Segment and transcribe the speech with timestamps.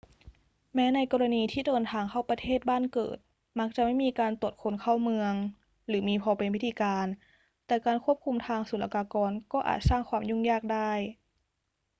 [0.75, 3.17] แม้ในกรณีที่เดินทางเข้าประเทศบ้านเกิด
[3.59, 5.33] มักจะไม่มีการตรวจคนเข้าเมือง
[5.87, 7.05] หรือมีพอเป็นพิธีการ
[7.67, 10.91] แต่การควบคุมทางศุลกากรก็อาจสร้างความยุ่งยากได้